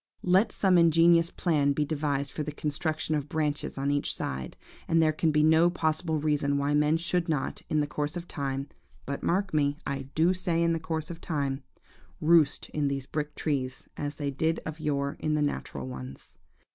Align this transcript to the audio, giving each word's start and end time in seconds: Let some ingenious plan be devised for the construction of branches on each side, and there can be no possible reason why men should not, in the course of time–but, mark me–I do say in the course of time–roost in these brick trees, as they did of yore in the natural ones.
Let 0.23 0.51
some 0.51 0.79
ingenious 0.79 1.29
plan 1.29 1.73
be 1.73 1.85
devised 1.85 2.31
for 2.31 2.41
the 2.41 2.51
construction 2.51 3.13
of 3.13 3.29
branches 3.29 3.77
on 3.77 3.91
each 3.91 4.15
side, 4.15 4.57
and 4.87 4.99
there 4.99 5.11
can 5.13 5.29
be 5.29 5.43
no 5.43 5.69
possible 5.69 6.17
reason 6.19 6.57
why 6.57 6.73
men 6.73 6.97
should 6.97 7.29
not, 7.29 7.61
in 7.69 7.81
the 7.81 7.85
course 7.85 8.17
of 8.17 8.27
time–but, 8.27 9.21
mark 9.21 9.53
me–I 9.53 10.07
do 10.15 10.33
say 10.33 10.63
in 10.63 10.73
the 10.73 10.79
course 10.79 11.11
of 11.11 11.21
time–roost 11.21 12.69
in 12.71 12.87
these 12.87 13.05
brick 13.05 13.35
trees, 13.35 13.87
as 13.95 14.15
they 14.15 14.31
did 14.31 14.59
of 14.65 14.79
yore 14.79 15.17
in 15.19 15.35
the 15.35 15.41
natural 15.43 15.85
ones. 15.85 16.39